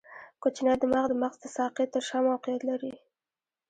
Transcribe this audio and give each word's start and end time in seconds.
کوچنی 0.41 0.73
دماغ 0.81 1.05
د 1.09 1.13
مغز 1.21 1.37
د 1.41 1.45
ساقې 1.55 1.85
تر 1.93 2.01
شا 2.07 2.17
موقعیت 2.29 2.61
لري. 2.69 2.93